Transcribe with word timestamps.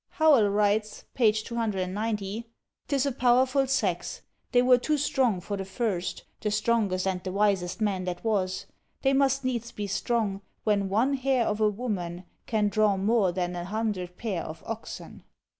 Howell 0.13 0.49
writes, 0.49 1.05
p. 1.13 1.31
290, 1.31 2.47
"'Tis 2.87 3.05
a 3.05 3.11
powerful 3.11 3.67
sex: 3.67 4.23
they 4.51 4.63
were 4.63 4.79
too 4.79 4.97
strong 4.97 5.39
for 5.39 5.55
the 5.57 5.63
first, 5.63 6.23
the 6.39 6.49
strongest 6.49 7.05
and 7.05 7.21
wisest 7.27 7.81
man 7.81 8.05
that 8.05 8.23
was; 8.23 8.65
they 9.03 9.13
must 9.13 9.45
needs 9.45 9.71
be 9.71 9.85
strong, 9.85 10.41
when 10.63 10.89
one 10.89 11.13
hair 11.13 11.45
of 11.45 11.61
a 11.61 11.69
woman 11.69 12.25
can 12.47 12.67
draw 12.67 12.97
more 12.97 13.31
than 13.31 13.55
an 13.55 13.67
hundred 13.67 14.17
pair 14.17 14.41
of 14.41 14.63
oxen." 14.65 15.23